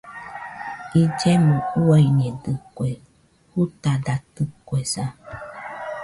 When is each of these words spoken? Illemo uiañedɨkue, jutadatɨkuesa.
Illemo 1.01 1.55
uiañedɨkue, 1.83 2.89
jutadatɨkuesa. 3.51 5.03